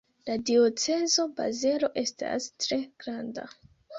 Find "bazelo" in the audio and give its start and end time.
1.41-1.91